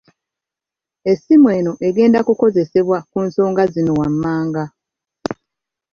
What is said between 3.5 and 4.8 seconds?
zino wammanga.